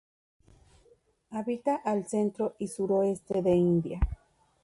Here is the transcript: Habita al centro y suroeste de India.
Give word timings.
Habita 1.29 1.75
al 1.75 2.07
centro 2.07 2.55
y 2.57 2.69
suroeste 2.69 3.43
de 3.43 3.51
India. 3.53 3.99